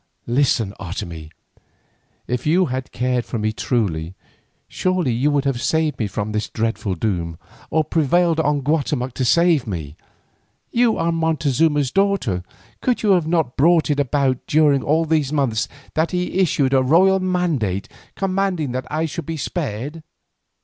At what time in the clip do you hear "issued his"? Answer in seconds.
16.39-16.81